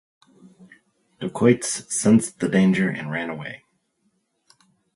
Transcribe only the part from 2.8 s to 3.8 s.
and ran away.